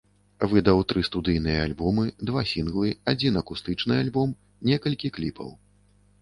Выдаў 0.51 0.79
тры 0.93 1.01
студыйныя 1.07 1.59
альбомы, 1.65 2.05
два 2.29 2.41
сінглы, 2.53 2.95
адзін 3.13 3.37
акустычны 3.43 4.01
альбом, 4.05 4.33
некалькі 4.71 5.13
кліпаў. 5.21 5.55